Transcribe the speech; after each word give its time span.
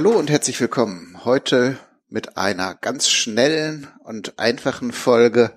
Hallo 0.00 0.18
und 0.18 0.30
herzlich 0.30 0.58
willkommen. 0.62 1.14
Heute 1.26 1.76
mit 2.08 2.38
einer 2.38 2.74
ganz 2.74 3.10
schnellen 3.10 3.86
und 4.02 4.38
einfachen 4.38 4.92
Folge. 4.92 5.52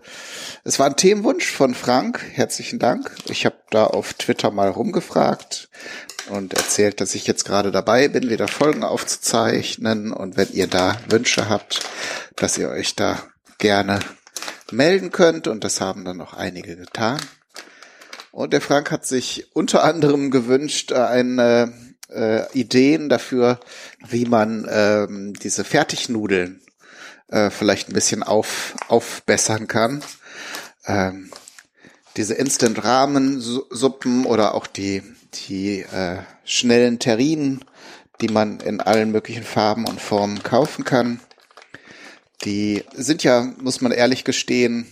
Es 0.66 0.80
war 0.80 0.88
ein 0.88 0.98
Themenwunsch 0.98 1.50
von 1.50 1.74
Frank. 1.74 2.22
Herzlichen 2.34 2.78
Dank. 2.78 3.10
Ich 3.30 3.46
habe 3.46 3.56
da 3.70 3.86
auf 3.86 4.14
Twitter 4.16 4.52
mal 4.52 4.68
rumgefragt 4.68 5.70
und 6.30 6.54
erzählt, 6.54 7.00
dass 7.00 7.16
ich 7.16 7.26
jetzt 7.26 7.46
gerade 7.46 7.72
dabei 7.72 8.10
bin, 8.10 8.30
wieder 8.30 8.50
Folgen 8.50 8.84
aufzuzeichnen. 8.84 10.12
Und 10.12 10.36
wenn 10.36 10.52
ihr 10.52 10.68
da 10.68 10.98
Wünsche 11.08 11.48
habt, 11.48 11.80
dass 12.36 12.58
ihr 12.58 12.68
euch 12.68 12.98
da 12.98 13.24
gerne 13.60 14.02
melden 14.72 15.12
könnt. 15.12 15.48
Und 15.48 15.64
das 15.64 15.80
haben 15.80 16.04
dann 16.04 16.18
noch 16.18 16.34
einige 16.34 16.76
getan. 16.76 17.22
Und 18.34 18.52
der 18.52 18.60
Frank 18.60 18.92
hat 18.92 19.06
sich 19.06 19.56
unter 19.56 19.86
anderem 19.86 20.32
gewünscht, 20.32 20.92
eine 20.92 21.93
äh, 22.10 22.52
Ideen 22.54 23.10
dafür, 23.10 23.60
wie 24.08 24.26
man 24.26 24.68
ähm, 24.70 25.34
diese 25.34 25.64
Fertignudeln 25.64 26.62
äh, 27.30 27.50
vielleicht 27.50 27.90
ein 27.90 27.94
bisschen 27.94 28.24
auf, 28.24 28.76
aufbessern 28.88 29.68
kann. 29.68 30.04
Ähm, 30.86 31.32
diese 32.18 32.36
Instant 32.36 32.84
Ramen 32.84 33.42
Suppen 33.42 34.26
oder 34.26 34.54
auch 34.54 34.68
die 34.68 35.02
die 35.48 35.82
äh, 35.82 36.20
schnellen 36.46 37.00
Terrinen, 37.00 37.64
die 38.22 38.28
man 38.28 38.60
in 38.60 38.82
allen 38.82 39.12
möglichen 39.12 39.44
Farben 39.44 39.88
und 39.88 40.00
Formen 40.00 40.44
kaufen 40.44 40.86
kann. 40.86 41.20
Die 42.46 42.84
sind 42.94 43.24
ja, 43.24 43.54
muss 43.60 43.82
man 43.82 43.92
ehrlich 43.92 44.24
gestehen, 44.24 44.88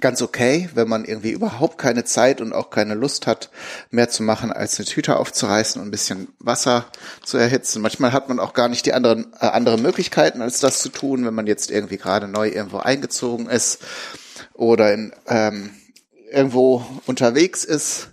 ganz 0.00 0.22
okay, 0.22 0.68
wenn 0.74 0.88
man 0.88 1.04
irgendwie 1.04 1.30
überhaupt 1.30 1.78
keine 1.78 2.04
Zeit 2.04 2.40
und 2.40 2.52
auch 2.52 2.70
keine 2.70 2.94
Lust 2.94 3.26
hat, 3.26 3.50
mehr 3.90 4.08
zu 4.08 4.22
machen, 4.22 4.52
als 4.52 4.78
eine 4.78 4.86
Tüte 4.86 5.16
aufzureißen 5.16 5.80
und 5.80 5.88
ein 5.88 5.90
bisschen 5.90 6.28
Wasser 6.38 6.86
zu 7.22 7.38
erhitzen. 7.38 7.82
Manchmal 7.82 8.12
hat 8.12 8.28
man 8.28 8.40
auch 8.40 8.52
gar 8.52 8.68
nicht 8.68 8.86
die 8.86 8.92
anderen 8.92 9.32
äh, 9.40 9.46
andere 9.46 9.78
Möglichkeiten, 9.78 10.42
als 10.42 10.60
das 10.60 10.80
zu 10.80 10.88
tun, 10.88 11.24
wenn 11.24 11.34
man 11.34 11.46
jetzt 11.46 11.70
irgendwie 11.70 11.98
gerade 11.98 12.28
neu 12.28 12.48
irgendwo 12.48 12.78
eingezogen 12.78 13.48
ist 13.48 13.80
oder 14.54 14.92
in, 14.92 15.12
ähm, 15.26 15.70
irgendwo 16.30 16.84
unterwegs 17.06 17.64
ist. 17.64 18.08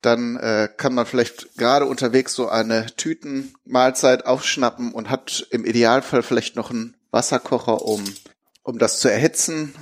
Dann 0.00 0.36
äh, 0.36 0.68
kann 0.76 0.94
man 0.94 1.06
vielleicht 1.06 1.56
gerade 1.56 1.86
unterwegs 1.86 2.34
so 2.34 2.48
eine 2.48 2.86
Tütenmahlzeit 2.96 4.26
aufschnappen 4.26 4.92
und 4.92 5.10
hat 5.10 5.46
im 5.50 5.64
Idealfall 5.64 6.24
vielleicht 6.24 6.56
noch 6.56 6.70
einen 6.70 6.96
Wasserkocher, 7.12 7.82
um 7.82 8.02
um 8.64 8.78
das 8.78 9.00
zu 9.00 9.10
erhitzen 9.10 9.74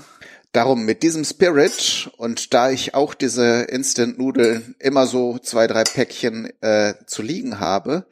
Darum 0.52 0.84
mit 0.84 1.04
diesem 1.04 1.24
Spirit 1.24 2.10
und 2.16 2.52
da 2.54 2.70
ich 2.70 2.94
auch 2.94 3.14
diese 3.14 3.62
Instant-Nudeln 3.62 4.74
immer 4.80 5.06
so 5.06 5.38
zwei, 5.38 5.68
drei 5.68 5.84
Päckchen 5.84 6.50
äh, 6.60 6.94
zu 7.06 7.22
liegen 7.22 7.60
habe, 7.60 8.06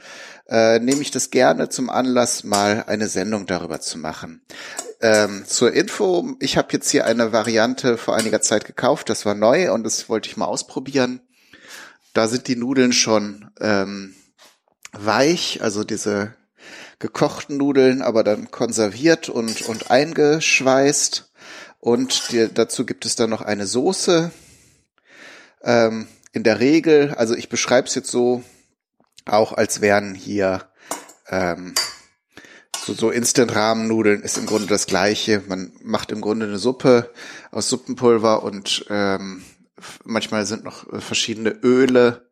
äh, 0.49 0.79
nehme 0.79 1.03
ich 1.03 1.11
das 1.11 1.31
gerne 1.31 1.69
zum 1.69 1.91
Anlass, 1.91 2.45
mal 2.45 2.85
eine 2.87 3.09
Sendung 3.09 3.47
darüber 3.47 3.81
zu 3.81 3.99
machen. 3.99 4.41
Ähm, 5.01 5.45
zur 5.47 5.73
Info, 5.73 6.37
ich 6.39 6.57
habe 6.57 6.69
jetzt 6.73 6.91
hier 6.91 7.07
eine 7.07 7.33
Variante 7.33 7.99
vor 7.99 8.15
einiger 8.15 8.41
Zeit 8.41 8.65
gekauft, 8.65 9.11
das 9.11 9.27
war 9.27 9.35
neu 9.35 9.73
und 9.73 9.83
das 9.83 10.09
wollte 10.09 10.29
ich 10.29 10.37
mal 10.37 10.47
ausprobieren. 10.47 11.21
Da 12.15 12.29
sind 12.29 12.47
die 12.47 12.57
Nudeln 12.57 12.93
schon 12.93 13.51
ähm, 13.61 14.15
weich, 14.93 15.61
also 15.63 15.85
diese 15.85 16.35
gekochten 16.99 17.57
Nudeln, 17.57 18.03
aber 18.03 18.25
dann 18.25 18.51
konserviert 18.51 19.29
und, 19.29 19.63
und 19.63 19.91
eingeschweißt. 19.91 21.28
Und 21.79 22.33
die, 22.33 22.49
dazu 22.53 22.85
gibt 22.85 23.07
es 23.07 23.17
dann 23.17 23.31
noch 23.31 23.43
eine 23.43 23.67
Soße. 23.67 24.31
Ähm, 25.63 26.09
in 26.33 26.43
der 26.43 26.61
Regel, 26.61 27.15
also 27.15 27.35
ich 27.35 27.49
beschreibe 27.49 27.89
es 27.89 27.95
jetzt 27.95 28.11
so, 28.11 28.43
auch 29.25 29.53
als 29.53 29.81
wären 29.81 30.15
hier 30.15 30.69
ähm, 31.29 31.75
so, 32.85 32.95
so 32.95 33.11
Instant-Rahmennudeln 33.11 34.23
ist 34.23 34.39
im 34.39 34.47
Grunde 34.47 34.67
das 34.67 34.87
gleiche. 34.87 35.43
Man 35.47 35.73
macht 35.83 36.11
im 36.11 36.21
Grunde 36.21 36.47
eine 36.47 36.59
Suppe 36.59 37.13
aus 37.51 37.69
Suppenpulver 37.69 38.43
und 38.43 38.87
ähm, 38.89 39.43
manchmal 40.05 40.47
sind 40.47 40.65
noch 40.65 40.87
verschiedene 41.03 41.51
Öle 41.51 42.29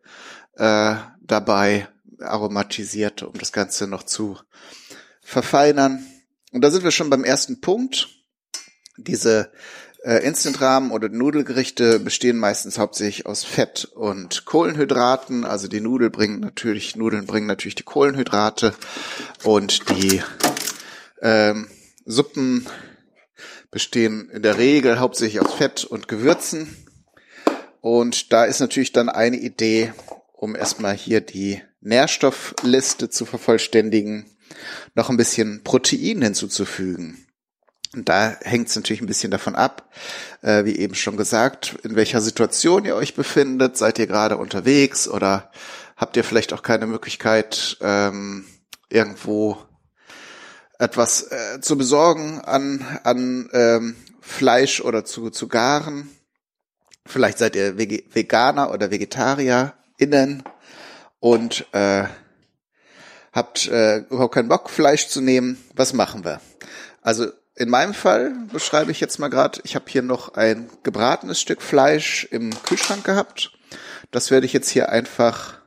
äh, 0.54 0.96
dabei, 1.20 1.88
aromatisiert, 2.20 3.22
um 3.22 3.34
das 3.38 3.52
Ganze 3.52 3.86
noch 3.86 4.04
zu 4.04 4.38
verfeinern. 5.20 6.06
Und 6.52 6.62
da 6.62 6.70
sind 6.70 6.84
wir 6.84 6.90
schon 6.90 7.10
beim 7.10 7.24
ersten 7.24 7.60
Punkt. 7.60 8.08
Diese 9.06 9.50
äh, 10.06 10.24
Instant-Rahmen 10.24 10.92
oder 10.92 11.08
Nudelgerichte 11.08 11.98
bestehen 11.98 12.38
meistens 12.38 12.78
hauptsächlich 12.78 13.26
aus 13.26 13.44
Fett 13.44 13.84
und 13.84 14.44
Kohlenhydraten. 14.44 15.44
Also 15.44 15.68
die 15.68 15.80
Nudel 15.80 16.10
bringen 16.10 16.40
natürlich, 16.40 16.96
Nudeln 16.96 17.26
bringen 17.26 17.46
natürlich 17.46 17.74
die 17.74 17.82
Kohlenhydrate 17.82 18.74
und 19.42 19.90
die 19.90 20.22
ähm, 21.20 21.68
Suppen 22.04 22.66
bestehen 23.72 24.30
in 24.30 24.42
der 24.42 24.58
Regel 24.58 25.00
hauptsächlich 25.00 25.40
aus 25.40 25.54
Fett 25.54 25.84
und 25.84 26.06
Gewürzen. 26.06 26.76
Und 27.80 28.32
da 28.32 28.44
ist 28.44 28.60
natürlich 28.60 28.92
dann 28.92 29.08
eine 29.08 29.36
Idee, 29.36 29.92
um 30.32 30.54
erstmal 30.54 30.94
hier 30.94 31.20
die 31.20 31.62
Nährstoffliste 31.80 33.10
zu 33.10 33.26
vervollständigen, 33.26 34.26
noch 34.94 35.10
ein 35.10 35.16
bisschen 35.16 35.62
Protein 35.64 36.22
hinzuzufügen. 36.22 37.25
Und 37.96 38.10
da 38.10 38.36
hängt 38.42 38.68
es 38.68 38.76
natürlich 38.76 39.00
ein 39.00 39.06
bisschen 39.06 39.30
davon 39.30 39.56
ab, 39.56 39.90
äh, 40.42 40.64
wie 40.66 40.76
eben 40.76 40.94
schon 40.94 41.16
gesagt, 41.16 41.76
in 41.82 41.96
welcher 41.96 42.20
Situation 42.20 42.84
ihr 42.84 42.94
euch 42.94 43.14
befindet. 43.14 43.78
Seid 43.78 43.98
ihr 43.98 44.06
gerade 44.06 44.36
unterwegs 44.36 45.08
oder 45.08 45.50
habt 45.96 46.16
ihr 46.16 46.24
vielleicht 46.24 46.52
auch 46.52 46.62
keine 46.62 46.86
Möglichkeit, 46.86 47.78
ähm, 47.80 48.44
irgendwo 48.90 49.56
etwas 50.78 51.32
äh, 51.32 51.60
zu 51.62 51.78
besorgen 51.78 52.42
an, 52.42 52.84
an 53.02 53.48
ähm, 53.54 53.96
Fleisch 54.20 54.82
oder 54.82 55.06
zu, 55.06 55.30
zu 55.30 55.48
garen. 55.48 56.10
Vielleicht 57.06 57.38
seid 57.38 57.56
ihr 57.56 57.78
Veganer 57.78 58.72
oder 58.72 58.90
VegetarierInnen 58.90 60.42
und 61.18 61.66
äh, 61.72 62.04
habt 63.32 63.68
äh, 63.68 63.98
überhaupt 64.10 64.34
keinen 64.34 64.48
Bock, 64.48 64.68
Fleisch 64.68 65.08
zu 65.08 65.22
nehmen. 65.22 65.56
Was 65.74 65.94
machen 65.94 66.24
wir? 66.24 66.42
Also 67.00 67.28
in 67.56 67.70
meinem 67.70 67.94
Fall 67.94 68.34
beschreibe 68.52 68.90
ich 68.90 69.00
jetzt 69.00 69.18
mal 69.18 69.28
gerade, 69.28 69.60
ich 69.64 69.74
habe 69.74 69.86
hier 69.88 70.02
noch 70.02 70.34
ein 70.34 70.68
gebratenes 70.82 71.40
Stück 71.40 71.62
Fleisch 71.62 72.28
im 72.30 72.50
Kühlschrank 72.62 73.02
gehabt. 73.04 73.52
Das 74.10 74.30
werde 74.30 74.44
ich 74.44 74.52
jetzt 74.52 74.68
hier 74.68 74.90
einfach 74.90 75.58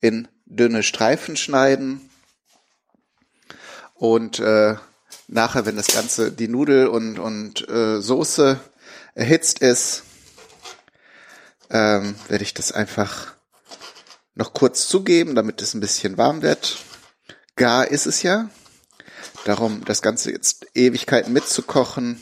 in 0.00 0.26
dünne 0.46 0.82
Streifen 0.82 1.36
schneiden. 1.36 2.10
Und 3.94 4.40
äh, 4.40 4.74
nachher, 5.28 5.64
wenn 5.64 5.76
das 5.76 5.86
Ganze, 5.86 6.32
die 6.32 6.48
Nudel 6.48 6.88
und, 6.88 7.20
und 7.20 7.68
äh, 7.68 8.00
Soße 8.00 8.58
erhitzt 9.14 9.60
ist, 9.60 10.02
ähm, 11.70 12.16
werde 12.26 12.44
ich 12.44 12.54
das 12.54 12.72
einfach 12.72 13.34
noch 14.34 14.52
kurz 14.52 14.88
zugeben, 14.88 15.36
damit 15.36 15.62
es 15.62 15.74
ein 15.74 15.80
bisschen 15.80 16.18
warm 16.18 16.42
wird. 16.42 16.78
Gar 17.54 17.88
ist 17.88 18.06
es 18.06 18.22
ja. 18.22 18.50
Darum, 19.44 19.84
das 19.84 20.02
Ganze 20.02 20.30
jetzt 20.30 20.66
Ewigkeiten 20.74 21.32
mitzukochen, 21.32 22.20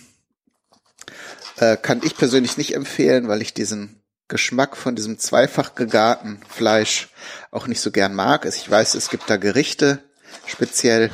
äh, 1.57 1.77
kann 1.77 2.03
ich 2.05 2.17
persönlich 2.17 2.57
nicht 2.57 2.75
empfehlen, 2.75 3.29
weil 3.29 3.43
ich 3.43 3.55
diesen 3.55 4.03
Geschmack 4.29 4.77
von 4.77 4.97
diesem 4.97 5.19
zweifach 5.19 5.75
gegarten 5.75 6.41
Fleisch 6.49 7.09
auch 7.51 7.67
nicht 7.67 7.81
so 7.81 7.91
gern 7.91 8.15
mag. 8.15 8.45
Also 8.45 8.59
ich 8.59 8.71
weiß, 8.71 8.95
es 8.95 9.09
gibt 9.09 9.31
da 9.31 9.37
Gerichte 9.37 10.03
speziell, 10.47 11.11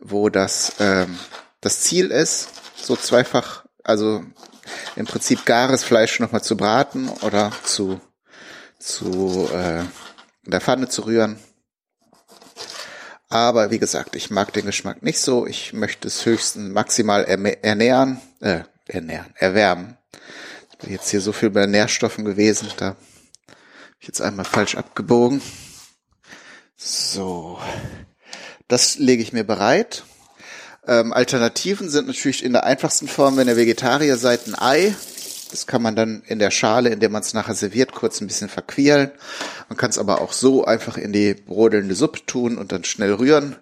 wo 0.00 0.30
das 0.30 0.72
ähm, 0.78 1.18
das 1.60 1.80
Ziel 1.80 2.10
ist, 2.10 2.48
so 2.76 2.96
zweifach, 2.96 3.64
also 3.82 4.24
im 4.96 5.06
Prinzip 5.06 5.44
gares 5.44 5.84
Fleisch 5.84 6.18
nochmal 6.20 6.42
zu 6.42 6.56
braten 6.56 7.08
oder 7.22 7.52
zu 7.64 8.00
zu 8.78 9.48
äh, 9.52 9.80
in 9.80 10.50
der 10.50 10.60
Pfanne 10.60 10.88
zu 10.88 11.06
rühren. 11.06 11.38
Aber 13.28 13.70
wie 13.70 13.78
gesagt, 13.78 14.14
ich 14.14 14.30
mag 14.30 14.52
den 14.52 14.66
Geschmack 14.66 15.02
nicht 15.02 15.18
so. 15.18 15.46
Ich 15.46 15.72
möchte 15.72 16.06
es 16.08 16.24
höchstens 16.24 16.72
maximal 16.72 17.24
ernähren, 17.24 18.20
äh, 18.40 18.60
ernähren, 18.86 19.34
erwärmen. 19.34 19.96
Jetzt 20.86 21.10
hier 21.10 21.20
so 21.20 21.32
viel 21.32 21.50
bei 21.50 21.66
Nährstoffen 21.66 22.24
gewesen, 22.24 22.68
da 22.76 22.88
habe 22.88 22.96
ich 23.98 24.08
jetzt 24.08 24.20
einmal 24.20 24.44
falsch 24.44 24.76
abgebogen. 24.76 25.40
So, 26.76 27.58
das 28.68 28.98
lege 28.98 29.22
ich 29.22 29.32
mir 29.32 29.44
bereit. 29.44 30.04
Ähm, 30.86 31.12
Alternativen 31.12 31.88
sind 31.88 32.06
natürlich 32.06 32.44
in 32.44 32.52
der 32.52 32.64
einfachsten 32.64 33.08
Form, 33.08 33.36
wenn 33.36 33.48
ihr 33.48 33.56
Vegetarier 33.56 34.18
seid, 34.18 34.46
ein 34.46 34.54
Ei. 34.54 34.94
Das 35.56 35.66
kann 35.66 35.80
man 35.80 35.96
dann 35.96 36.22
in 36.26 36.38
der 36.38 36.50
Schale, 36.50 36.90
in 36.90 37.00
der 37.00 37.08
man 37.08 37.22
es 37.22 37.32
nachher 37.32 37.54
serviert, 37.54 37.92
kurz 37.92 38.20
ein 38.20 38.26
bisschen 38.26 38.50
verquirlen. 38.50 39.10
Man 39.70 39.78
kann 39.78 39.88
es 39.88 39.96
aber 39.98 40.20
auch 40.20 40.34
so 40.34 40.66
einfach 40.66 40.98
in 40.98 41.14
die 41.14 41.32
brodelnde 41.32 41.94
Suppe 41.94 42.26
tun 42.26 42.58
und 42.58 42.72
dann 42.72 42.84
schnell 42.84 43.14
rühren. 43.14 43.56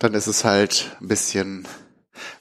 Dann 0.00 0.14
ist 0.14 0.26
es 0.26 0.44
halt 0.44 0.96
ein 1.00 1.06
bisschen, 1.06 1.68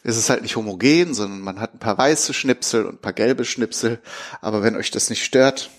ist 0.01 0.17
es 0.17 0.31
halt 0.31 0.41
nicht 0.41 0.55
homogen, 0.55 1.13
sondern 1.13 1.41
man 1.41 1.59
hat 1.59 1.75
ein 1.75 1.79
paar 1.79 1.99
weiße 1.99 2.33
Schnipsel 2.33 2.87
und 2.87 2.95
ein 2.95 3.01
paar 3.01 3.13
gelbe 3.13 3.45
Schnipsel. 3.45 3.99
Aber 4.41 4.63
wenn 4.63 4.75
euch 4.75 4.89
das 4.89 5.11
nicht 5.11 5.23
stört, 5.23 5.69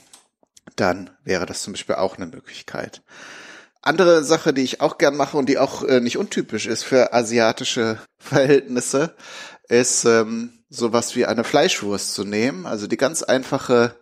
dann 0.76 1.10
wäre 1.24 1.46
das 1.46 1.62
zum 1.62 1.72
Beispiel 1.72 1.96
auch 1.96 2.16
eine 2.16 2.26
Möglichkeit. 2.26 3.02
andere 3.82 4.22
Sache, 4.22 4.54
die 4.54 4.62
ich 4.62 4.80
auch 4.80 4.98
gern 4.98 5.16
mache 5.16 5.36
und 5.36 5.48
die 5.48 5.58
auch 5.58 5.82
äh, 5.82 6.00
nicht 6.00 6.16
untypisch 6.16 6.68
ist 6.68 6.84
für 6.84 7.12
asiatische 7.12 7.98
Verhältnisse, 8.18 9.16
ist 9.68 10.04
ähm, 10.04 10.63
sowas 10.76 11.16
wie 11.16 11.26
eine 11.26 11.44
Fleischwurst 11.44 12.14
zu 12.14 12.24
nehmen. 12.24 12.66
Also 12.66 12.86
die 12.86 12.96
ganz 12.96 13.22
einfache 13.22 13.94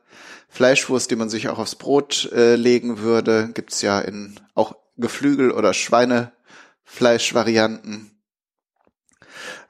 Fleischwurst, 0.49 1.11
die 1.11 1.17
man 1.17 1.29
sich 1.31 1.49
auch 1.49 1.59
aufs 1.59 1.75
Brot 1.77 2.31
äh, 2.33 2.57
legen 2.57 2.99
würde, 2.99 3.51
gibt's 3.55 3.83
ja 3.83 4.01
in 4.01 4.39
auch 4.55 4.75
Geflügel- 4.99 5.53
oder 5.53 5.75
Schweinefleischvarianten. 5.75 8.11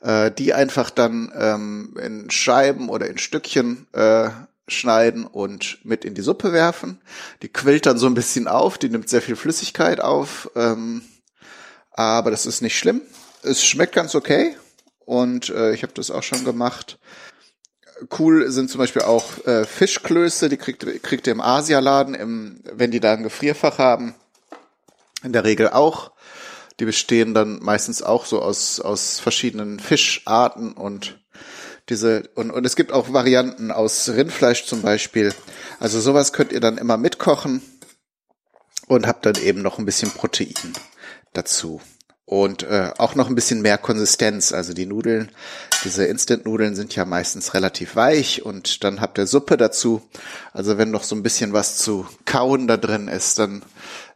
Äh, 0.00 0.30
die 0.32 0.52
einfach 0.52 0.90
dann 0.90 1.32
ähm, 1.36 1.96
in 2.02 2.28
Scheiben 2.30 2.88
oder 2.88 3.08
in 3.08 3.18
Stückchen 3.18 3.86
äh, 3.92 4.30
schneiden 4.66 5.24
und 5.24 5.78
mit 5.84 6.04
in 6.04 6.14
die 6.14 6.22
Suppe 6.22 6.52
werfen. 6.52 7.00
Die 7.42 7.48
quillt 7.48 7.86
dann 7.86 7.98
so 7.98 8.06
ein 8.06 8.14
bisschen 8.14 8.48
auf, 8.48 8.78
die 8.78 8.88
nimmt 8.88 9.08
sehr 9.08 9.22
viel 9.22 9.36
Flüssigkeit 9.36 10.00
auf, 10.00 10.50
ähm, 10.56 11.02
aber 11.92 12.32
das 12.32 12.46
ist 12.46 12.62
nicht 12.62 12.76
schlimm. 12.76 13.02
Es 13.42 13.64
schmeckt 13.64 13.94
ganz 13.94 14.16
okay 14.16 14.56
und 15.04 15.50
äh, 15.50 15.72
ich 15.72 15.82
habe 15.82 15.92
das 15.94 16.10
auch 16.10 16.22
schon 16.22 16.44
gemacht. 16.44 16.98
Cool 18.18 18.50
sind 18.50 18.70
zum 18.70 18.78
Beispiel 18.78 19.02
auch 19.02 19.44
äh, 19.46 19.64
Fischklöße, 19.64 20.48
die 20.48 20.56
kriegt, 20.56 20.84
kriegt 21.02 21.26
ihr 21.26 21.32
im 21.32 21.40
Asialaden, 21.40 22.14
im, 22.14 22.60
wenn 22.72 22.90
die 22.90 23.00
da 23.00 23.12
ein 23.12 23.22
Gefrierfach 23.22 23.78
haben. 23.78 24.14
In 25.22 25.32
der 25.32 25.44
Regel 25.44 25.68
auch. 25.68 26.12
Die 26.80 26.84
bestehen 26.84 27.34
dann 27.34 27.60
meistens 27.62 28.02
auch 28.02 28.24
so 28.24 28.42
aus, 28.42 28.80
aus 28.80 29.20
verschiedenen 29.20 29.78
Fischarten 29.78 30.72
und 30.72 31.22
diese, 31.88 32.30
und, 32.34 32.50
und 32.50 32.64
es 32.64 32.76
gibt 32.76 32.92
auch 32.92 33.12
Varianten 33.12 33.70
aus 33.70 34.08
Rindfleisch 34.08 34.64
zum 34.64 34.82
Beispiel. 34.82 35.34
Also 35.80 36.00
sowas 36.00 36.32
könnt 36.32 36.52
ihr 36.52 36.60
dann 36.60 36.78
immer 36.78 36.96
mitkochen 36.96 37.62
und 38.86 39.06
habt 39.06 39.26
dann 39.26 39.36
eben 39.36 39.62
noch 39.62 39.78
ein 39.78 39.84
bisschen 39.84 40.10
Protein 40.10 40.72
dazu. 41.32 41.80
Und 42.32 42.62
äh, 42.62 42.90
auch 42.96 43.14
noch 43.14 43.28
ein 43.28 43.34
bisschen 43.34 43.60
mehr 43.60 43.76
Konsistenz. 43.76 44.54
Also 44.54 44.72
die 44.72 44.86
Nudeln, 44.86 45.30
diese 45.84 46.06
Instant-Nudeln 46.06 46.74
sind 46.74 46.96
ja 46.96 47.04
meistens 47.04 47.52
relativ 47.52 47.94
weich 47.94 48.42
und 48.42 48.84
dann 48.84 49.02
habt 49.02 49.18
ihr 49.18 49.26
Suppe 49.26 49.58
dazu. 49.58 50.00
Also 50.54 50.78
wenn 50.78 50.90
noch 50.90 51.02
so 51.02 51.14
ein 51.14 51.22
bisschen 51.22 51.52
was 51.52 51.76
zu 51.76 52.06
kauen 52.24 52.68
da 52.68 52.78
drin 52.78 53.08
ist, 53.08 53.38
dann 53.38 53.62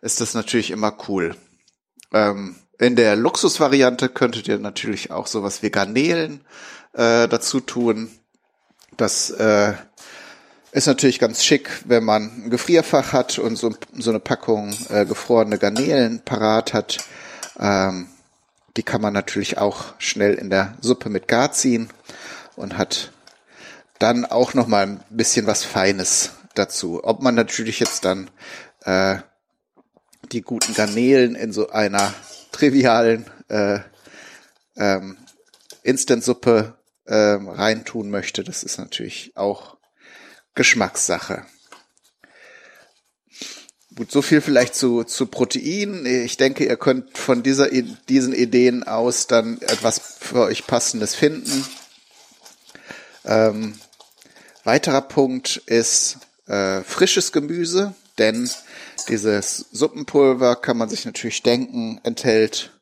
ist 0.00 0.22
das 0.22 0.32
natürlich 0.32 0.70
immer 0.70 0.96
cool. 1.08 1.36
Ähm, 2.10 2.56
in 2.78 2.96
der 2.96 3.16
Luxusvariante 3.16 4.08
könntet 4.08 4.48
ihr 4.48 4.60
natürlich 4.60 5.10
auch 5.10 5.26
sowas 5.26 5.62
wie 5.62 5.68
Garnelen 5.68 6.40
äh, 6.94 7.28
dazu 7.28 7.60
tun. 7.60 8.08
Das 8.96 9.28
äh, 9.28 9.74
ist 10.72 10.86
natürlich 10.86 11.18
ganz 11.18 11.44
schick, 11.44 11.68
wenn 11.84 12.04
man 12.04 12.22
ein 12.46 12.48
Gefrierfach 12.48 13.12
hat 13.12 13.38
und 13.38 13.56
so, 13.56 13.74
so 13.92 14.08
eine 14.08 14.20
Packung 14.20 14.74
äh, 14.88 15.04
gefrorene 15.04 15.58
Garnelen 15.58 16.22
parat 16.24 16.72
hat. 16.72 16.96
Ähm, 17.58 18.08
die 18.76 18.82
kann 18.82 19.00
man 19.00 19.12
natürlich 19.12 19.58
auch 19.58 19.94
schnell 19.98 20.34
in 20.34 20.50
der 20.50 20.76
Suppe 20.80 21.08
mit 21.08 21.28
gar 21.28 21.52
ziehen 21.52 21.88
und 22.56 22.76
hat 22.76 23.12
dann 23.98 24.24
auch 24.24 24.54
noch 24.54 24.66
mal 24.66 24.86
ein 24.86 25.04
bisschen 25.08 25.46
was 25.46 25.64
Feines 25.64 26.32
dazu. 26.54 27.02
Ob 27.02 27.22
man 27.22 27.34
natürlich 27.34 27.80
jetzt 27.80 28.04
dann 28.04 28.30
äh, 28.84 29.18
die 30.32 30.42
guten 30.42 30.74
Garnelen 30.74 31.34
in 31.34 31.52
so 31.52 31.70
einer 31.70 32.12
trivialen 32.52 33.30
äh, 33.48 33.80
ähm, 34.76 35.16
Instant-Suppe 35.82 36.76
ähm, 37.06 37.48
reintun 37.48 38.10
möchte. 38.10 38.44
Das 38.44 38.62
ist 38.62 38.78
natürlich 38.78 39.32
auch 39.36 39.76
Geschmackssache. 40.54 41.46
Gut, 43.96 44.12
so 44.12 44.20
viel 44.20 44.42
vielleicht 44.42 44.74
zu, 44.74 45.04
zu 45.04 45.24
Protein. 45.24 46.04
Ich 46.04 46.36
denke, 46.36 46.66
ihr 46.66 46.76
könnt 46.76 47.16
von 47.16 47.42
dieser, 47.42 47.70
diesen 48.10 48.34
Ideen 48.34 48.82
aus 48.82 49.26
dann 49.26 49.58
etwas 49.62 49.98
für 50.20 50.40
euch 50.40 50.66
Passendes 50.66 51.14
finden. 51.14 51.66
Ähm, 53.24 53.74
weiterer 54.64 55.00
Punkt 55.00 55.62
ist 55.64 56.18
äh, 56.46 56.82
frisches 56.82 57.32
Gemüse, 57.32 57.94
denn 58.18 58.50
dieses 59.08 59.64
Suppenpulver 59.72 60.56
kann 60.56 60.76
man 60.76 60.90
sich 60.90 61.06
natürlich 61.06 61.42
denken, 61.42 61.98
enthält 62.02 62.72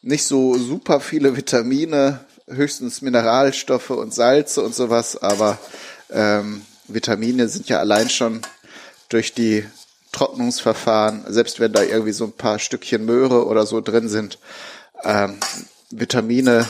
nicht 0.00 0.24
so 0.24 0.56
super 0.56 1.00
viele 1.00 1.36
Vitamine, 1.36 2.24
höchstens 2.48 3.02
Mineralstoffe 3.02 3.90
und 3.90 4.14
Salze 4.14 4.62
und 4.62 4.74
sowas, 4.74 5.18
aber 5.18 5.58
ähm, 6.08 6.64
Vitamine 6.88 7.46
sind 7.48 7.68
ja 7.68 7.78
allein 7.78 8.08
schon 8.08 8.40
durch 9.10 9.34
die 9.34 9.66
Trocknungsverfahren, 10.12 11.24
selbst 11.28 11.60
wenn 11.60 11.72
da 11.72 11.82
irgendwie 11.82 12.12
so 12.12 12.24
ein 12.24 12.32
paar 12.32 12.58
Stückchen 12.58 13.04
Möhre 13.04 13.46
oder 13.46 13.66
so 13.66 13.80
drin 13.80 14.08
sind, 14.08 14.38
ähm, 15.04 15.38
Vitamine 15.90 16.68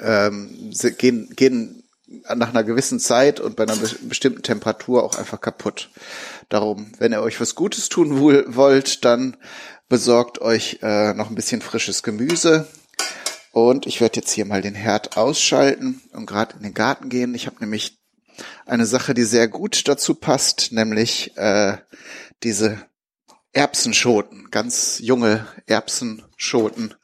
ähm, 0.00 0.72
gehen, 0.98 1.30
gehen 1.34 1.82
nach 2.34 2.50
einer 2.50 2.64
gewissen 2.64 3.00
Zeit 3.00 3.40
und 3.40 3.56
bei 3.56 3.64
einer 3.64 3.76
bestimmten 4.02 4.42
Temperatur 4.42 5.02
auch 5.02 5.16
einfach 5.16 5.40
kaputt. 5.40 5.90
Darum, 6.48 6.92
wenn 6.98 7.12
ihr 7.12 7.22
euch 7.22 7.40
was 7.40 7.54
Gutes 7.54 7.88
tun 7.88 8.20
wollt, 8.20 9.04
dann 9.04 9.36
besorgt 9.88 10.40
euch 10.40 10.78
äh, 10.82 11.14
noch 11.14 11.28
ein 11.28 11.34
bisschen 11.34 11.62
frisches 11.62 12.02
Gemüse. 12.02 12.66
Und 13.52 13.86
ich 13.86 14.00
werde 14.00 14.20
jetzt 14.20 14.32
hier 14.32 14.44
mal 14.44 14.60
den 14.60 14.74
Herd 14.74 15.16
ausschalten 15.16 16.02
und 16.12 16.26
gerade 16.26 16.56
in 16.56 16.62
den 16.62 16.74
Garten 16.74 17.08
gehen. 17.08 17.34
Ich 17.34 17.46
habe 17.46 17.56
nämlich 17.60 17.95
eine 18.66 18.86
Sache, 18.86 19.14
die 19.14 19.24
sehr 19.24 19.48
gut 19.48 19.88
dazu 19.88 20.14
passt, 20.14 20.72
nämlich 20.72 21.36
äh, 21.36 21.78
diese 22.42 22.78
Erbsenschoten, 23.52 24.50
ganz 24.50 24.98
junge 25.00 25.46
Erbsenschoten. 25.66 26.94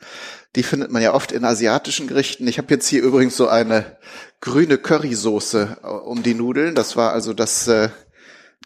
Die 0.55 0.63
findet 0.63 0.91
man 0.91 1.01
ja 1.01 1.15
oft 1.15 1.33
in 1.33 1.45
asiatischen 1.45 2.07
Gerichten. 2.07 2.47
Ich 2.47 2.59
habe 2.59 2.75
jetzt 2.75 2.87
hier 2.89 3.03
übrigens 3.03 3.37
so 3.37 3.49
eine 3.49 3.97
grüne 4.41 4.77
Currysoße 4.77 5.79
äh, 5.83 5.87
um 5.87 6.23
die 6.23 6.35
Nudeln. 6.35 6.75
Das 6.75 6.97
war 6.97 7.13
also 7.13 7.33
das 7.33 7.67
äh, 7.69 7.89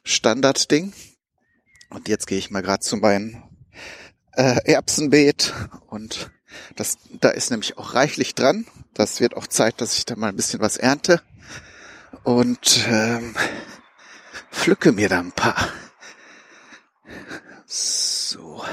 Standardding. 0.03 0.93
Und 1.91 2.09
jetzt 2.09 2.27
gehe 2.27 2.39
ich 2.39 2.51
mal 2.51 2.63
gerade 2.63 2.81
zu 2.81 2.97
meinem 2.97 3.43
äh, 4.33 4.61
Erbsenbeet 4.65 5.55
und 5.87 6.31
das, 6.75 6.99
da 7.21 7.29
ist 7.29 7.51
nämlich 7.51 7.79
auch 7.79 7.95
reichlich 7.95 8.35
dran. 8.35 8.67
Das 8.95 9.21
wird 9.21 9.37
auch 9.37 9.47
Zeit, 9.47 9.81
dass 9.81 9.99
ich 9.99 10.07
da 10.07 10.17
mal 10.17 10.29
ein 10.29 10.37
bisschen 10.37 10.61
was 10.61 10.77
ernte 10.77 11.21
und 12.27 12.85
ähm, 12.89 13.37
pflücke 14.51 14.91
mir 14.91 15.09
da 15.09 15.21
ein 15.21 15.31
paar. 15.31 15.69
So. 17.67 18.65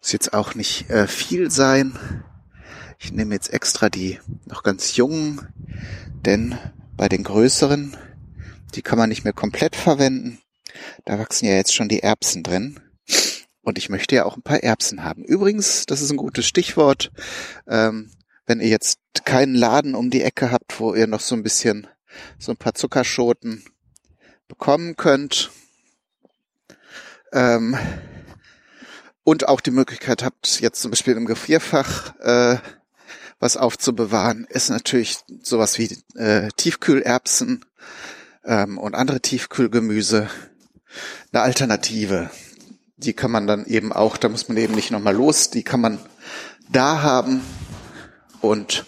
Muss 0.00 0.12
jetzt 0.12 0.32
auch 0.32 0.54
nicht 0.54 0.88
äh, 0.88 1.08
viel 1.08 1.50
sein. 1.50 1.98
Ich 2.98 3.12
nehme 3.12 3.34
jetzt 3.34 3.52
extra 3.52 3.90
die 3.90 4.18
noch 4.46 4.62
ganz 4.62 4.96
jungen, 4.96 5.46
denn 6.24 6.58
bei 6.96 7.10
den 7.10 7.22
größeren, 7.22 7.94
die 8.74 8.80
kann 8.80 8.96
man 8.98 9.10
nicht 9.10 9.24
mehr 9.24 9.34
komplett 9.34 9.76
verwenden. 9.76 10.38
Da 11.04 11.18
wachsen 11.18 11.44
ja 11.44 11.54
jetzt 11.54 11.74
schon 11.74 11.88
die 11.90 12.02
Erbsen 12.02 12.42
drin. 12.42 12.80
Und 13.60 13.76
ich 13.76 13.90
möchte 13.90 14.14
ja 14.14 14.24
auch 14.24 14.36
ein 14.36 14.42
paar 14.42 14.62
Erbsen 14.62 15.04
haben. 15.04 15.22
Übrigens, 15.22 15.84
das 15.84 16.00
ist 16.00 16.12
ein 16.12 16.16
gutes 16.16 16.46
Stichwort. 16.46 17.12
Ähm, 17.68 18.10
wenn 18.46 18.60
ihr 18.60 18.68
jetzt 18.68 19.00
keinen 19.26 19.54
Laden 19.54 19.94
um 19.94 20.08
die 20.08 20.22
Ecke 20.22 20.50
habt, 20.50 20.80
wo 20.80 20.94
ihr 20.94 21.06
noch 21.06 21.20
so 21.20 21.34
ein 21.34 21.42
bisschen 21.42 21.86
so 22.38 22.52
ein 22.52 22.56
paar 22.56 22.74
Zuckerschoten 22.74 23.64
bekommen 24.48 24.96
könnt, 24.96 25.50
ähm, 27.32 27.76
und 29.24 29.48
auch 29.48 29.60
die 29.60 29.72
Möglichkeit 29.72 30.22
habt, 30.22 30.60
jetzt 30.60 30.80
zum 30.80 30.92
Beispiel 30.92 31.16
im 31.16 31.26
Gefrierfach 31.26 32.14
äh, 32.20 32.58
was 33.40 33.56
aufzubewahren, 33.56 34.46
ist 34.48 34.70
natürlich 34.70 35.18
sowas 35.42 35.78
wie 35.78 35.98
äh, 36.14 36.48
Tiefkühlerbsen 36.56 37.64
ähm, 38.44 38.78
und 38.78 38.94
andere 38.94 39.20
Tiefkühlgemüse 39.20 40.30
eine 41.32 41.42
Alternative. 41.42 42.30
Die 42.96 43.12
kann 43.14 43.30
man 43.30 43.46
dann 43.46 43.66
eben 43.66 43.92
auch, 43.92 44.16
da 44.16 44.28
muss 44.28 44.48
man 44.48 44.56
eben 44.56 44.74
nicht 44.74 44.92
nochmal 44.92 45.14
los, 45.14 45.50
die 45.50 45.64
kann 45.64 45.80
man 45.80 45.98
da 46.70 47.02
haben 47.02 47.42
und 48.40 48.86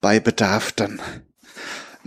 bei 0.00 0.20
Bedarf 0.20 0.72
dann 0.72 1.00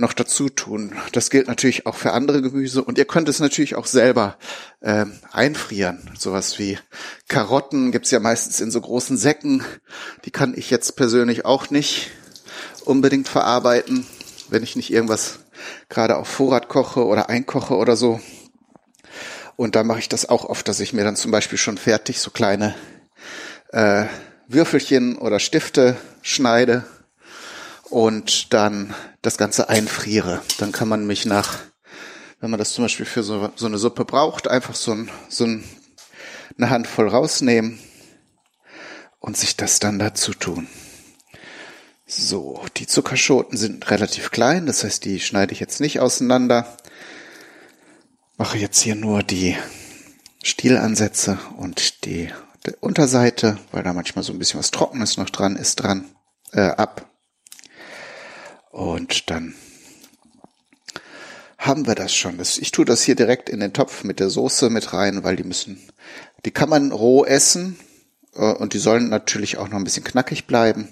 noch 0.01 0.13
dazu 0.13 0.49
tun. 0.49 0.93
Das 1.13 1.29
gilt 1.29 1.47
natürlich 1.47 1.85
auch 1.85 1.95
für 1.95 2.11
andere 2.11 2.41
Gemüse 2.41 2.83
und 2.83 2.97
ihr 2.97 3.05
könnt 3.05 3.29
es 3.29 3.39
natürlich 3.39 3.75
auch 3.75 3.85
selber 3.85 4.37
äh, 4.81 5.05
einfrieren. 5.31 6.09
Sowas 6.17 6.59
wie 6.59 6.77
Karotten 7.29 7.91
gibt's 7.91 8.11
ja 8.11 8.19
meistens 8.19 8.59
in 8.59 8.71
so 8.71 8.81
großen 8.81 9.17
Säcken. 9.17 9.63
Die 10.25 10.31
kann 10.31 10.53
ich 10.57 10.69
jetzt 10.69 10.97
persönlich 10.97 11.45
auch 11.45 11.69
nicht 11.69 12.11
unbedingt 12.83 13.29
verarbeiten, 13.29 14.05
wenn 14.49 14.63
ich 14.63 14.75
nicht 14.75 14.91
irgendwas 14.91 15.39
gerade 15.87 16.17
auf 16.17 16.27
Vorrat 16.27 16.67
koche 16.67 17.05
oder 17.05 17.29
einkoche 17.29 17.75
oder 17.75 17.95
so. 17.95 18.19
Und 19.55 19.75
da 19.75 19.83
mache 19.83 19.99
ich 19.99 20.09
das 20.09 20.27
auch 20.27 20.45
oft, 20.45 20.67
dass 20.67 20.79
ich 20.79 20.93
mir 20.93 21.03
dann 21.03 21.15
zum 21.15 21.31
Beispiel 21.31 21.57
schon 21.57 21.77
fertig 21.77 22.19
so 22.19 22.31
kleine 22.31 22.75
äh, 23.69 24.05
Würfelchen 24.47 25.17
oder 25.17 25.39
Stifte 25.39 25.95
schneide 26.21 26.83
und 27.91 28.53
dann 28.53 28.93
das 29.21 29.37
Ganze 29.37 29.69
einfriere. 29.69 30.41
Dann 30.57 30.71
kann 30.71 30.87
man 30.87 31.05
mich 31.05 31.25
nach, 31.25 31.59
wenn 32.39 32.49
man 32.49 32.57
das 32.57 32.73
zum 32.73 32.85
Beispiel 32.85 33.05
für 33.05 33.23
so, 33.23 33.51
so 33.55 33.67
eine 33.67 33.77
Suppe 33.77 34.05
braucht, 34.05 34.47
einfach 34.47 34.75
so 34.75 34.93
ein, 34.93 35.11
so 35.29 35.45
ein 35.45 35.63
eine 36.57 36.69
Handvoll 36.69 37.07
rausnehmen 37.07 37.79
und 39.19 39.37
sich 39.37 39.55
das 39.55 39.79
dann 39.79 39.99
dazu 39.99 40.33
tun. 40.33 40.67
So, 42.05 42.65
die 42.77 42.87
Zuckerschoten 42.87 43.57
sind 43.57 43.89
relativ 43.89 44.31
klein, 44.31 44.65
das 44.65 44.83
heißt, 44.83 45.05
die 45.05 45.19
schneide 45.19 45.53
ich 45.53 45.59
jetzt 45.59 45.79
nicht 45.79 45.99
auseinander. 45.99 46.77
Mache 48.37 48.57
jetzt 48.57 48.81
hier 48.81 48.95
nur 48.95 49.23
die 49.23 49.55
Stielansätze 50.43 51.39
und 51.57 52.05
die, 52.05 52.29
die 52.65 52.73
Unterseite, 52.79 53.57
weil 53.71 53.83
da 53.83 53.93
manchmal 53.93 54.23
so 54.23 54.33
ein 54.33 54.39
bisschen 54.39 54.59
was 54.59 54.71
Trockenes 54.71 55.17
noch 55.17 55.29
dran 55.29 55.55
ist, 55.55 55.75
dran 55.75 56.05
äh, 56.51 56.61
ab. 56.61 57.10
Und 58.71 59.29
dann 59.29 59.53
haben 61.57 61.85
wir 61.85 61.95
das 61.95 62.13
schon. 62.13 62.39
Ich 62.39 62.71
tue 62.71 62.85
das 62.85 63.03
hier 63.03 63.15
direkt 63.15 63.49
in 63.49 63.59
den 63.59 63.73
Topf 63.73 64.03
mit 64.03 64.19
der 64.19 64.29
Soße 64.29 64.69
mit 64.69 64.93
rein, 64.93 65.23
weil 65.23 65.35
die 65.35 65.43
müssen, 65.43 65.79
die 66.45 66.51
kann 66.51 66.69
man 66.69 66.91
roh 66.91 67.23
essen 67.23 67.77
äh, 68.35 68.53
und 68.53 68.73
die 68.73 68.79
sollen 68.79 69.09
natürlich 69.09 69.57
auch 69.57 69.67
noch 69.67 69.77
ein 69.77 69.83
bisschen 69.83 70.03
knackig 70.03 70.47
bleiben. 70.47 70.87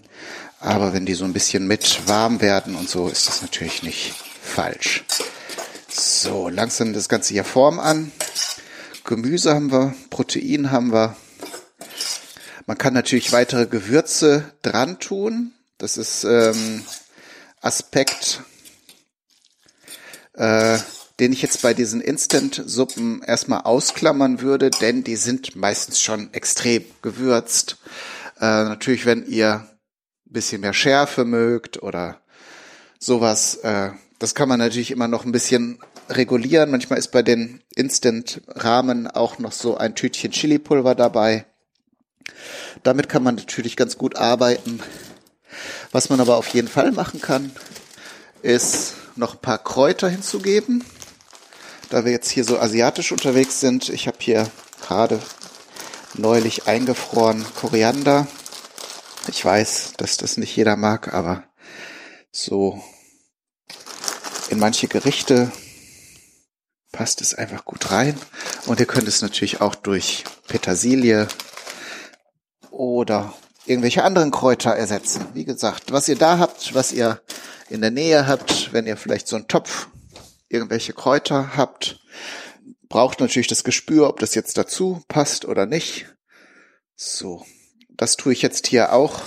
Aber 0.59 0.93
wenn 0.93 1.05
die 1.05 1.13
so 1.13 1.25
ein 1.25 1.33
bisschen 1.33 1.67
mit 1.67 2.07
warm 2.07 2.41
werden 2.41 2.75
und 2.75 2.89
so, 2.89 3.07
ist 3.07 3.27
das 3.27 3.41
natürlich 3.41 3.81
nicht 3.81 4.13
falsch. 4.43 5.05
So, 5.87 6.49
langsam 6.49 6.93
das 6.93 7.09
Ganze 7.09 7.33
hier 7.33 7.45
Form 7.45 7.79
an. 7.79 8.11
Gemüse 9.05 9.55
haben 9.55 9.71
wir, 9.71 9.95
Protein 10.09 10.69
haben 10.69 10.91
wir. 10.91 11.15
Man 12.67 12.77
kann 12.77 12.93
natürlich 12.93 13.31
weitere 13.31 13.65
Gewürze 13.65 14.51
dran 14.61 14.99
tun. 14.99 15.53
Das 15.79 15.97
ist 15.97 16.25
ähm, 16.25 16.83
Aspekt, 17.61 18.41
äh, 20.33 20.79
den 21.19 21.33
ich 21.33 21.41
jetzt 21.41 21.61
bei 21.61 21.73
diesen 21.73 22.01
Instant-Suppen 22.01 23.21
erstmal 23.23 23.61
ausklammern 23.61 24.41
würde, 24.41 24.69
denn 24.69 25.03
die 25.03 25.17
sind 25.17 25.55
meistens 25.55 26.01
schon 26.01 26.33
extrem 26.33 26.85
gewürzt. 27.01 27.77
Äh, 28.39 28.63
natürlich, 28.63 29.05
wenn 29.05 29.25
ihr 29.25 29.67
bisschen 30.31 30.61
mehr 30.61 30.73
Schärfe 30.73 31.25
mögt 31.25 31.81
oder 31.81 32.21
sowas, 32.99 33.55
äh, 33.55 33.91
das 34.19 34.35
kann 34.35 34.49
man 34.49 34.59
natürlich 34.59 34.91
immer 34.91 35.07
noch 35.07 35.25
ein 35.25 35.31
bisschen 35.31 35.79
regulieren. 36.09 36.71
Manchmal 36.71 36.99
ist 36.99 37.11
bei 37.11 37.23
den 37.23 37.61
Instant-Rahmen 37.75 39.07
auch 39.07 39.39
noch 39.39 39.51
so 39.51 39.77
ein 39.77 39.95
Tütchen 39.95 40.31
Chili-Pulver 40.31 40.95
dabei. 40.95 41.45
Damit 42.83 43.09
kann 43.09 43.23
man 43.23 43.35
natürlich 43.35 43.75
ganz 43.75 43.97
gut 43.97 44.15
arbeiten. 44.15 44.81
Was 45.91 46.09
man 46.09 46.19
aber 46.19 46.37
auf 46.37 46.47
jeden 46.49 46.67
Fall 46.67 46.91
machen 46.91 47.21
kann, 47.21 47.51
ist 48.41 48.93
noch 49.15 49.35
ein 49.35 49.41
paar 49.41 49.57
Kräuter 49.57 50.09
hinzugeben. 50.09 50.83
Da 51.89 52.05
wir 52.05 52.11
jetzt 52.11 52.29
hier 52.29 52.43
so 52.43 52.59
asiatisch 52.59 53.11
unterwegs 53.11 53.59
sind, 53.59 53.89
ich 53.89 54.07
habe 54.07 54.17
hier 54.19 54.49
gerade 54.81 55.19
neulich 56.15 56.67
eingefroren 56.67 57.45
Koriander 57.55 58.27
ich 59.29 59.45
weiß, 59.45 59.93
dass 59.97 60.17
das 60.17 60.37
nicht 60.37 60.55
jeder 60.55 60.75
mag, 60.75 61.13
aber 61.13 61.43
so 62.31 62.81
in 64.49 64.57
manche 64.57 64.87
Gerichte 64.87 65.51
passt 66.91 67.21
es 67.21 67.35
einfach 67.35 67.63
gut 67.63 67.91
rein. 67.91 68.19
Und 68.65 68.79
ihr 68.79 68.87
könnt 68.87 69.07
es 69.07 69.21
natürlich 69.21 69.61
auch 69.61 69.75
durch 69.75 70.23
Petersilie 70.47 71.27
oder 72.71 73.33
irgendwelche 73.69 74.03
anderen 74.03 74.31
Kräuter 74.31 74.71
ersetzen. 74.71 75.25
Wie 75.33 75.45
gesagt, 75.45 75.91
was 75.91 76.09
ihr 76.09 76.15
da 76.15 76.39
habt, 76.39 76.73
was 76.73 76.91
ihr 76.91 77.21
in 77.69 77.81
der 77.81 77.91
Nähe 77.91 78.27
habt, 78.27 78.73
wenn 78.73 78.87
ihr 78.87 78.97
vielleicht 78.97 79.27
so 79.27 79.35
einen 79.35 79.47
Topf 79.47 79.87
irgendwelche 80.49 80.93
Kräuter 80.93 81.55
habt, 81.55 81.99
braucht 82.89 83.19
natürlich 83.19 83.47
das 83.47 83.63
Gespür, 83.63 84.09
ob 84.09 84.19
das 84.19 84.33
jetzt 84.33 84.57
dazu 84.57 85.03
passt 85.07 85.45
oder 85.45 85.67
nicht. 85.67 86.07
So, 86.95 87.45
das 87.89 88.17
tue 88.17 88.33
ich 88.33 88.41
jetzt 88.41 88.65
hier 88.67 88.91
auch 88.91 89.21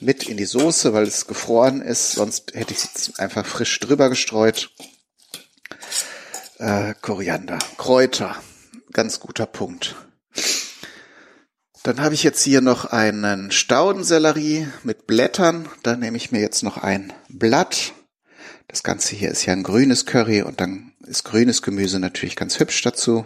mit 0.00 0.28
in 0.28 0.36
die 0.36 0.44
Soße, 0.44 0.92
weil 0.92 1.04
es 1.04 1.28
gefroren 1.28 1.80
ist. 1.80 2.12
Sonst 2.12 2.54
hätte 2.54 2.74
ich 2.74 2.78
es 2.78 2.84
jetzt 2.84 3.20
einfach 3.20 3.46
frisch 3.46 3.78
drüber 3.78 4.08
gestreut. 4.10 4.70
Äh, 6.58 6.94
Koriander, 7.00 7.58
Kräuter, 7.76 8.36
ganz 8.92 9.20
guter 9.20 9.46
Punkt. 9.46 9.94
Dann 11.86 12.00
habe 12.00 12.16
ich 12.16 12.24
jetzt 12.24 12.42
hier 12.42 12.62
noch 12.62 12.86
einen 12.86 13.52
Staudensellerie 13.52 14.66
mit 14.82 15.06
Blättern. 15.06 15.68
Da 15.84 15.94
nehme 15.94 16.16
ich 16.16 16.32
mir 16.32 16.40
jetzt 16.40 16.64
noch 16.64 16.78
ein 16.78 17.12
Blatt. 17.28 17.92
Das 18.66 18.82
Ganze 18.82 19.14
hier 19.14 19.30
ist 19.30 19.46
ja 19.46 19.52
ein 19.52 19.62
grünes 19.62 20.04
Curry 20.04 20.42
und 20.42 20.60
dann 20.60 20.94
ist 21.06 21.22
grünes 21.22 21.62
Gemüse 21.62 22.00
natürlich 22.00 22.34
ganz 22.34 22.58
hübsch 22.58 22.82
dazu. 22.82 23.24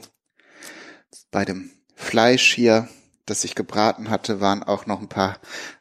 Bei 1.30 1.46
dem 1.46 1.70
Fleisch 1.96 2.52
hier 2.52 2.86
das 3.24 3.44
ich 3.44 3.54
gebraten 3.54 4.10
hatte, 4.10 4.42
waren 4.42 4.62
auch 4.62 4.84
noch 4.84 5.00
ein 5.00 5.08
paar 5.08 5.38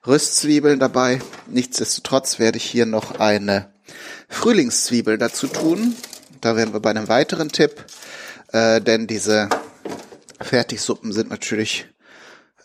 Röstzwiebeln 0.07 0.79
dabei. 0.79 1.19
Nichtsdestotrotz 1.48 2.39
werde 2.39 2.59
ich 2.59 2.63
hier 2.63 2.86
noch 2.86 3.19
eine 3.19 3.74
Frühlingszwiebel 4.29 5.17
dazu 5.17 5.48
tun. 5.48 5.98
Da 6.39 6.55
wären 6.55 6.71
wir 6.71 6.79
bei 6.79 6.91
einem 6.91 7.09
weiteren 7.09 7.50
Tipp, 7.50 7.83
äh, 8.53 8.79
denn 8.79 9.05
diese 9.05 9.50
Fertigsuppen 10.39 11.12
sind 11.12 11.29
natürlich 11.29 11.89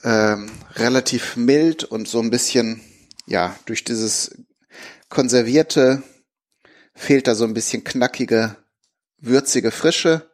ähm, 0.05 0.51
relativ 0.75 1.37
mild 1.37 1.83
und 1.83 2.07
so 2.07 2.21
ein 2.21 2.31
bisschen, 2.31 2.81
ja, 3.27 3.57
durch 3.65 3.85
dieses 3.85 4.37
konservierte 5.09 6.03
fehlt 6.95 7.27
da 7.27 7.35
so 7.35 7.45
ein 7.45 7.55
bisschen 7.55 7.83
knackige, 7.83 8.57
würzige 9.19 9.71
Frische. 9.71 10.31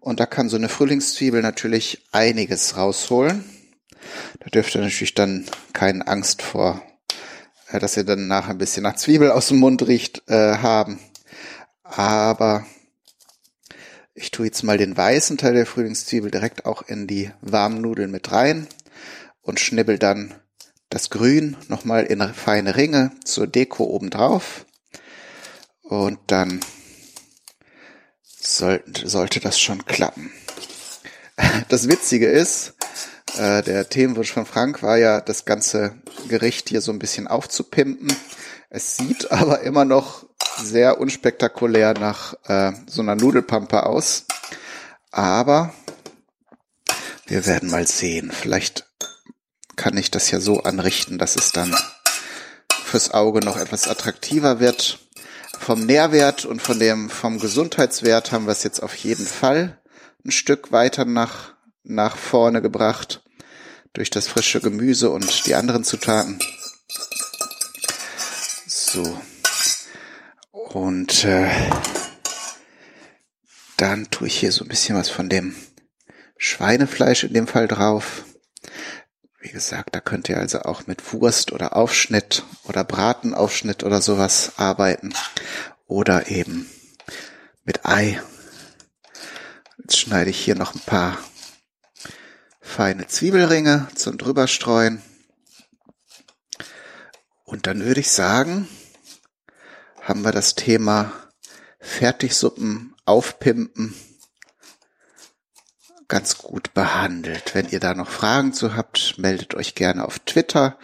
Und 0.00 0.20
da 0.20 0.26
kann 0.26 0.50
so 0.50 0.56
eine 0.56 0.68
Frühlingszwiebel 0.68 1.40
natürlich 1.40 2.06
einiges 2.12 2.76
rausholen. 2.76 3.44
Da 4.40 4.50
dürft 4.50 4.74
ihr 4.74 4.82
natürlich 4.82 5.14
dann 5.14 5.46
keine 5.72 6.06
Angst 6.06 6.42
vor, 6.42 6.82
äh, 7.68 7.78
dass 7.78 7.96
ihr 7.96 8.04
dann 8.04 8.26
nachher 8.26 8.50
ein 8.50 8.58
bisschen 8.58 8.82
nach 8.82 8.96
Zwiebel 8.96 9.30
aus 9.30 9.48
dem 9.48 9.58
Mund 9.58 9.86
riecht, 9.86 10.28
äh, 10.28 10.58
haben. 10.58 10.98
Aber 11.84 12.66
ich 14.12 14.30
tue 14.30 14.46
jetzt 14.46 14.62
mal 14.62 14.76
den 14.76 14.96
weißen 14.96 15.38
Teil 15.38 15.54
der 15.54 15.66
Frühlingszwiebel 15.66 16.30
direkt 16.30 16.66
auch 16.66 16.82
in 16.82 17.06
die 17.06 17.30
warmen 17.40 17.80
Nudeln 17.80 18.10
mit 18.10 18.30
rein 18.32 18.66
und 19.44 19.60
schnibbel 19.60 19.98
dann 19.98 20.34
das 20.90 21.10
Grün 21.10 21.56
nochmal 21.68 22.04
in 22.04 22.20
feine 22.34 22.76
Ringe 22.76 23.12
zur 23.24 23.46
Deko 23.46 23.84
obendrauf. 23.84 24.66
Und 25.82 26.18
dann 26.26 26.60
sollte, 28.22 29.08
sollte 29.08 29.40
das 29.40 29.60
schon 29.60 29.86
klappen. 29.86 30.32
Das 31.68 31.88
Witzige 31.88 32.28
ist, 32.28 32.74
äh, 33.36 33.60
der 33.62 33.88
Themenwunsch 33.88 34.30
von 34.30 34.46
Frank 34.46 34.84
war 34.84 34.98
ja, 34.98 35.20
das 35.20 35.44
ganze 35.44 36.00
Gericht 36.28 36.68
hier 36.68 36.80
so 36.80 36.92
ein 36.92 37.00
bisschen 37.00 37.26
aufzupimpen. 37.26 38.14
Es 38.70 38.96
sieht 38.96 39.30
aber 39.32 39.62
immer 39.62 39.84
noch 39.84 40.26
sehr 40.62 41.00
unspektakulär 41.00 41.94
nach 41.94 42.34
äh, 42.44 42.72
so 42.86 43.02
einer 43.02 43.16
Nudelpampe 43.16 43.84
aus. 43.84 44.26
Aber 45.10 45.74
wir 47.26 47.46
werden 47.46 47.70
mal 47.70 47.86
sehen. 47.86 48.30
Vielleicht 48.30 48.86
kann 49.76 49.96
ich 49.96 50.10
das 50.10 50.30
ja 50.30 50.40
so 50.40 50.62
anrichten, 50.62 51.18
dass 51.18 51.36
es 51.36 51.52
dann 51.52 51.74
fürs 52.84 53.12
Auge 53.12 53.40
noch 53.40 53.56
etwas 53.56 53.88
attraktiver 53.88 54.60
wird. 54.60 54.98
Vom 55.58 55.86
Nährwert 55.86 56.44
und 56.44 56.60
von 56.60 56.78
dem, 56.78 57.10
vom 57.10 57.38
Gesundheitswert 57.38 58.32
haben 58.32 58.46
wir 58.46 58.52
es 58.52 58.62
jetzt 58.62 58.82
auf 58.82 58.94
jeden 58.94 59.26
Fall 59.26 59.80
ein 60.24 60.30
Stück 60.30 60.72
weiter 60.72 61.04
nach, 61.04 61.54
nach 61.82 62.16
vorne 62.16 62.62
gebracht 62.62 63.22
durch 63.92 64.10
das 64.10 64.26
frische 64.26 64.60
Gemüse 64.60 65.10
und 65.10 65.46
die 65.46 65.54
anderen 65.54 65.84
Zutaten. 65.84 66.38
So. 68.66 69.18
Und 70.52 71.24
äh, 71.24 71.50
dann 73.76 74.10
tue 74.10 74.26
ich 74.26 74.38
hier 74.38 74.52
so 74.52 74.64
ein 74.64 74.68
bisschen 74.68 74.96
was 74.96 75.08
von 75.08 75.28
dem 75.28 75.54
Schweinefleisch 76.36 77.24
in 77.24 77.32
dem 77.32 77.46
Fall 77.46 77.68
drauf. 77.68 78.24
Wie 79.44 79.50
gesagt, 79.50 79.94
da 79.94 80.00
könnt 80.00 80.30
ihr 80.30 80.38
also 80.38 80.62
auch 80.62 80.86
mit 80.86 81.12
Wurst 81.12 81.52
oder 81.52 81.76
Aufschnitt 81.76 82.44
oder 82.62 82.82
Bratenaufschnitt 82.82 83.84
oder 83.84 84.00
sowas 84.00 84.52
arbeiten. 84.56 85.12
Oder 85.86 86.30
eben 86.30 86.66
mit 87.62 87.84
Ei. 87.84 88.22
Jetzt 89.76 89.98
schneide 89.98 90.30
ich 90.30 90.42
hier 90.42 90.54
noch 90.54 90.74
ein 90.74 90.80
paar 90.80 91.18
feine 92.62 93.06
Zwiebelringe 93.06 93.86
zum 93.94 94.16
drüberstreuen. 94.16 95.02
Und 97.44 97.66
dann 97.66 97.84
würde 97.84 98.00
ich 98.00 98.12
sagen, 98.12 98.66
haben 100.00 100.24
wir 100.24 100.32
das 100.32 100.54
Thema 100.54 101.12
Fertigsuppen 101.80 102.94
aufpimpen 103.04 103.94
ganz 106.08 106.38
gut 106.38 106.74
behandelt. 106.74 107.54
Wenn 107.54 107.68
ihr 107.68 107.80
da 107.80 107.94
noch 107.94 108.08
Fragen 108.08 108.52
zu 108.52 108.76
habt, 108.76 109.18
meldet 109.18 109.54
euch 109.54 109.74
gerne 109.74 110.04
auf 110.04 110.18
Twitter. 110.20 110.78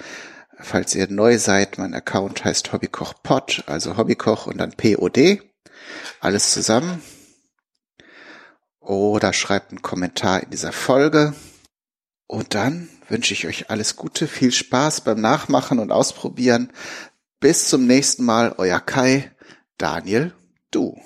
Falls 0.58 0.94
ihr 0.94 1.08
neu 1.08 1.38
seid, 1.38 1.78
mein 1.78 1.94
Account 1.94 2.44
heißt 2.44 2.72
Hobbykochpod, 2.72 3.64
also 3.66 3.96
Hobbykoch 3.96 4.46
und 4.46 4.58
dann 4.58 4.72
POD. 4.72 5.40
Alles 6.20 6.52
zusammen. 6.52 7.02
Oder 8.80 9.32
schreibt 9.32 9.70
einen 9.70 9.82
Kommentar 9.82 10.42
in 10.42 10.50
dieser 10.50 10.72
Folge. 10.72 11.34
Und 12.26 12.54
dann 12.54 12.88
wünsche 13.08 13.34
ich 13.34 13.46
euch 13.46 13.70
alles 13.70 13.96
Gute, 13.96 14.28
viel 14.28 14.52
Spaß 14.52 15.02
beim 15.02 15.20
Nachmachen 15.20 15.78
und 15.78 15.92
Ausprobieren. 15.92 16.72
Bis 17.40 17.68
zum 17.68 17.86
nächsten 17.86 18.24
Mal, 18.24 18.54
euer 18.58 18.80
Kai, 18.80 19.30
Daniel, 19.78 20.32
du. 20.70 21.00